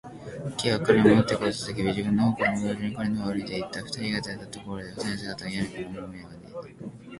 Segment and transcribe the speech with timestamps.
[0.57, 3.81] Ｋ は彼にもどってこいと叫び、自分のほうからも同時に彼のほうへ歩いていった。
[3.83, 6.85] 二人が出会ったところでは、二人の姿は宿屋からはもう見えなくなっていた。